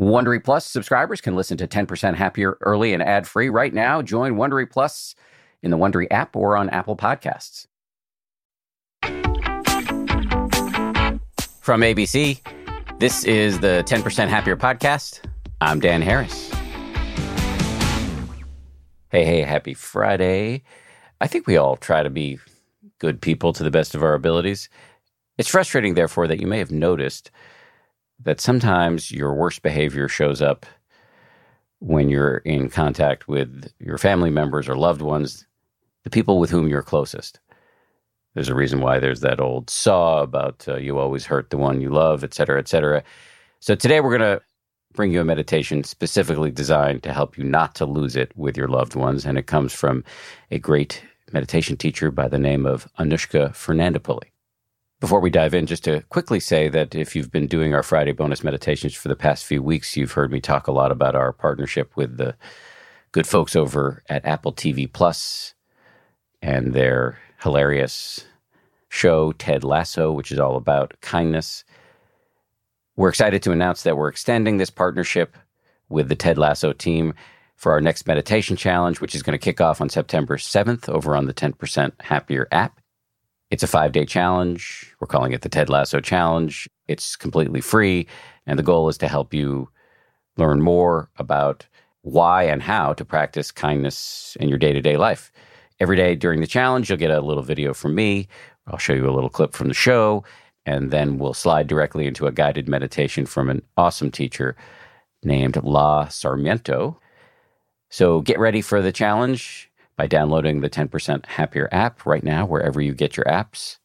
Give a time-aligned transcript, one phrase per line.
[0.00, 4.00] Wondery Plus subscribers can listen to 10% Happier early and ad free right now.
[4.00, 5.14] Join Wondery Plus
[5.62, 7.66] in the Wondery app or on Apple Podcasts.
[11.60, 12.40] From ABC,
[12.98, 15.20] this is the 10% Happier podcast.
[15.60, 16.50] I'm Dan Harris.
[19.10, 20.62] Hey, hey, happy Friday.
[21.20, 22.38] I think we all try to be
[23.00, 24.70] good people to the best of our abilities.
[25.36, 27.30] It's frustrating, therefore, that you may have noticed
[28.24, 30.66] that sometimes your worst behavior shows up
[31.78, 35.46] when you're in contact with your family members or loved ones,
[36.04, 37.40] the people with whom you're closest.
[38.34, 41.80] There's a reason why there's that old saw about uh, you always hurt the one
[41.80, 43.02] you love, et cetera, et cetera.
[43.60, 44.42] So today we're going to
[44.92, 48.68] bring you a meditation specifically designed to help you not to lose it with your
[48.68, 49.24] loved ones.
[49.24, 50.04] And it comes from
[50.50, 51.02] a great
[51.32, 54.29] meditation teacher by the name of Anushka Fernandopulle.
[55.00, 58.12] Before we dive in, just to quickly say that if you've been doing our Friday
[58.12, 61.32] bonus meditations for the past few weeks, you've heard me talk a lot about our
[61.32, 62.36] partnership with the
[63.12, 65.54] good folks over at Apple TV Plus
[66.42, 68.26] and their hilarious
[68.90, 71.64] show, Ted Lasso, which is all about kindness.
[72.94, 75.34] We're excited to announce that we're extending this partnership
[75.88, 77.14] with the Ted Lasso team
[77.56, 81.16] for our next meditation challenge, which is going to kick off on September 7th over
[81.16, 82.79] on the 10% Happier app.
[83.50, 84.94] It's a five day challenge.
[85.00, 86.68] We're calling it the Ted Lasso Challenge.
[86.86, 88.06] It's completely free.
[88.46, 89.68] And the goal is to help you
[90.36, 91.66] learn more about
[92.02, 95.32] why and how to practice kindness in your day to day life.
[95.80, 98.28] Every day during the challenge, you'll get a little video from me.
[98.66, 100.24] I'll show you a little clip from the show,
[100.64, 104.56] and then we'll slide directly into a guided meditation from an awesome teacher
[105.22, 107.00] named La Sarmiento.
[107.88, 109.69] So get ready for the challenge
[110.00, 113.76] by downloading the 10% Happier app right now, wherever you get your apps.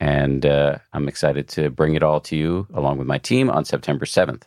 [0.00, 3.66] And uh, I'm excited to bring it all to you along with my team on
[3.66, 4.44] September 7th.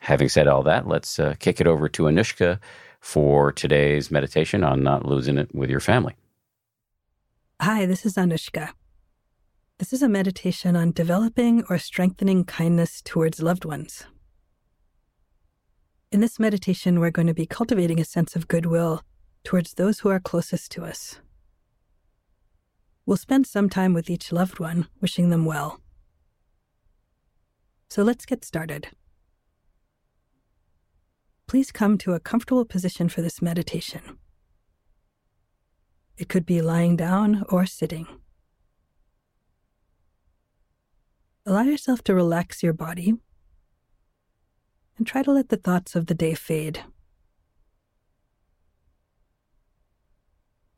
[0.00, 2.58] Having said all that, let's uh, kick it over to Anushka
[2.98, 6.16] for today's meditation on not losing it with your family.
[7.62, 8.70] Hi, this is Anushka.
[9.78, 14.02] This is a meditation on developing or strengthening kindness towards loved ones.
[16.10, 19.04] In this meditation, we're going to be cultivating a sense of goodwill
[19.44, 21.20] towards those who are closest to us.
[23.06, 25.80] We'll spend some time with each loved one, wishing them well.
[27.88, 28.88] So let's get started.
[31.46, 34.18] Please come to a comfortable position for this meditation.
[36.18, 38.06] It could be lying down or sitting.
[41.46, 43.14] Allow yourself to relax your body
[44.98, 46.84] and try to let the thoughts of the day fade.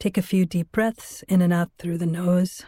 [0.01, 2.65] Take a few deep breaths in and out through the nose.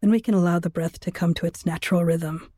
[0.00, 2.50] Then we can allow the breath to come to its natural rhythm.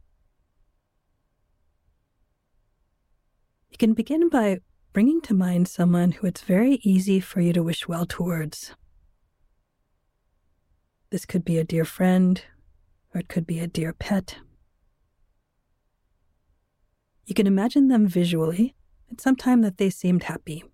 [3.68, 4.60] You can begin by
[4.94, 8.74] bringing to mind someone who it's very easy for you to wish well towards.
[11.10, 12.42] This could be a dear friend,
[13.14, 14.38] or it could be a dear pet.
[17.24, 18.74] You can imagine them visually
[19.10, 20.64] at some time that they seemed happy.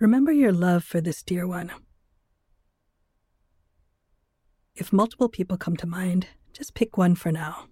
[0.00, 1.70] Remember your love for this dear one.
[4.74, 7.66] If multiple people come to mind, just pick one for now.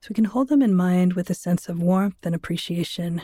[0.00, 3.22] So we can hold them in mind with a sense of warmth and appreciation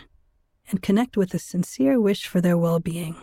[0.70, 3.16] and connect with a sincere wish for their well being.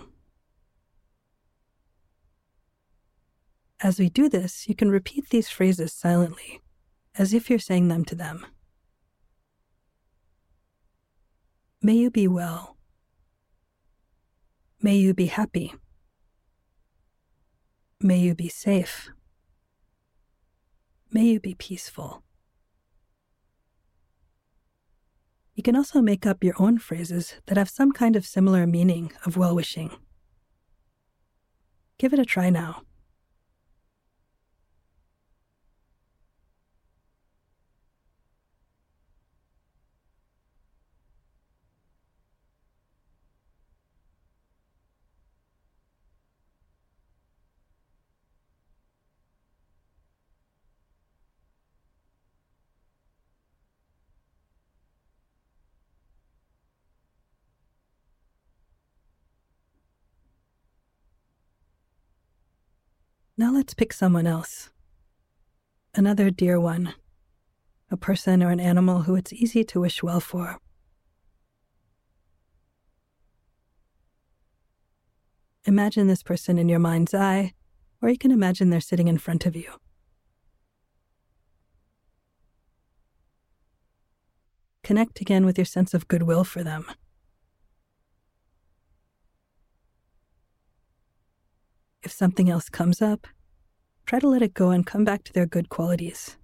[3.79, 6.61] As we do this, you can repeat these phrases silently,
[7.15, 8.45] as if you're saying them to them.
[11.81, 12.75] May you be well.
[14.81, 15.75] May you be happy.
[18.01, 19.09] May you be safe.
[21.11, 22.23] May you be peaceful.
[25.53, 29.11] You can also make up your own phrases that have some kind of similar meaning
[29.23, 29.91] of well wishing.
[31.99, 32.86] Give it a try now.
[63.39, 64.71] Now let's pick someone else.
[65.93, 66.95] Another dear one.
[67.89, 70.57] a person or an animal who it's easy to wish well for.
[75.65, 77.53] Imagine this person in your mind's eye,
[78.01, 79.71] or you can imagine they're sitting in front of you.
[84.83, 86.85] Connect again with your sense of goodwill for them.
[92.07, 93.27] If something else comes up,
[94.05, 96.37] try to let it go and come back to their good qualities.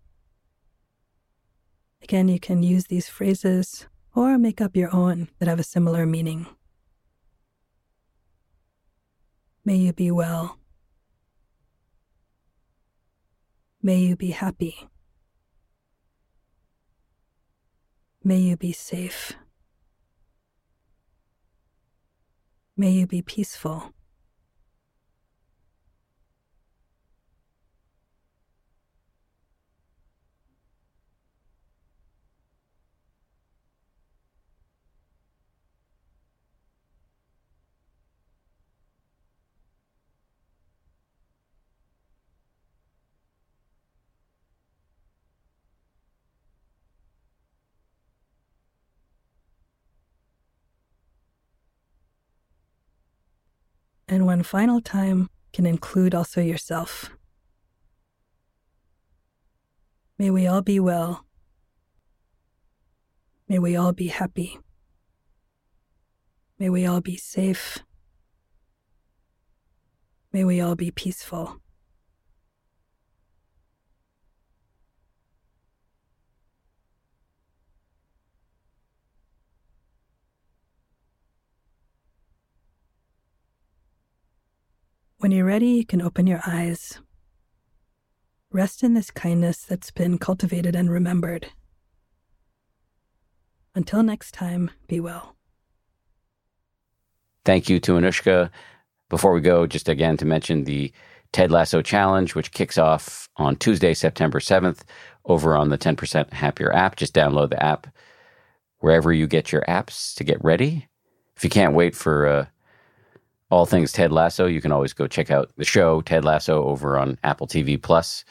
[2.02, 6.06] Again, you can use these phrases or make up your own that have a similar
[6.06, 6.48] meaning.
[9.64, 10.58] May you be well.
[13.82, 14.90] May you be happy.
[18.22, 19.32] May you be safe.
[22.76, 23.93] May you be peaceful.
[54.14, 57.10] And one final time can include also yourself.
[60.20, 61.26] May we all be well.
[63.50, 64.60] May we all be happy.
[66.60, 67.80] May we all be safe.
[70.32, 71.63] May we all be peaceful.
[85.24, 87.00] When you're ready, you can open your eyes.
[88.52, 91.48] Rest in this kindness that's been cultivated and remembered.
[93.74, 95.38] Until next time, be well.
[97.46, 98.50] Thank you to Anushka.
[99.08, 100.92] Before we go, just again to mention the
[101.32, 104.82] Ted Lasso Challenge, which kicks off on Tuesday, September 7th,
[105.24, 106.98] over on the 10% Happier app.
[106.98, 107.88] Just download the app
[108.80, 110.90] wherever you get your apps to get ready.
[111.38, 112.46] If you can't wait for uh,
[113.54, 116.98] all things Ted Lasso, you can always go check out the show Ted Lasso over
[116.98, 118.26] on Apple TV Plus.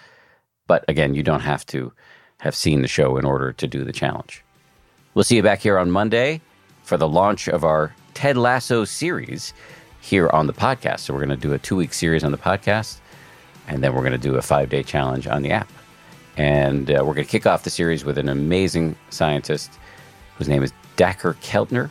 [0.66, 1.92] But again, you don't have to
[2.40, 4.42] have seen the show in order to do the challenge.
[5.14, 6.40] We'll see you back here on Monday
[6.82, 9.54] for the launch of our Ted Lasso series
[10.00, 11.00] here on the podcast.
[11.00, 12.98] So we're going to do a two week series on the podcast,
[13.68, 15.70] and then we're going to do a five day challenge on the app.
[16.36, 19.78] And uh, we're going to kick off the series with an amazing scientist
[20.36, 21.90] whose name is Dacher Keltner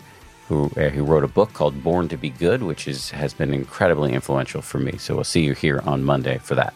[0.52, 3.54] who, uh, who wrote a book called Born to Be Good, which is, has been
[3.54, 4.98] incredibly influential for me.
[4.98, 6.74] So we'll see you here on Monday for that.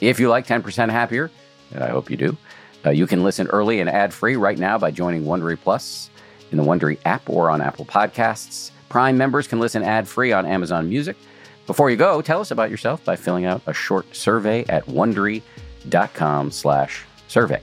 [0.00, 1.30] If you like 10% Happier,
[1.72, 2.36] and I hope you do,
[2.84, 6.10] uh, you can listen early and ad free right now by joining Wondery Plus
[6.50, 8.72] in the Wondery app or on Apple Podcasts.
[8.88, 11.16] Prime members can listen ad free on Amazon Music.
[11.68, 17.04] Before you go, tell us about yourself by filling out a short survey at wondery.com/slash
[17.28, 17.62] survey.